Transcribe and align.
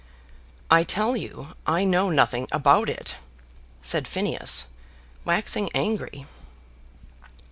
"I 0.71 0.83
tell 0.83 1.15
you 1.15 1.49
I 1.67 1.83
know 1.83 2.09
nothing 2.09 2.47
about 2.51 2.89
it," 2.89 3.17
said 3.83 4.07
Phineas, 4.07 4.65
waxing 5.25 5.69
angry. 5.75 6.25